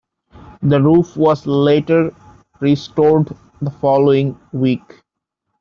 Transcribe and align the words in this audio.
The 0.63 0.81
roof 0.81 1.15
was 1.15 1.45
later 1.45 2.11
restored 2.59 3.37
the 3.61 3.69
following 3.69 4.35
week. 4.51 5.03